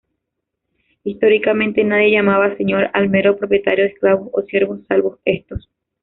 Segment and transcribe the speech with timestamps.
[1.03, 5.69] Históricamente, nadie llamaba señor al mero propietario de esclavos o siervos, salvo estos.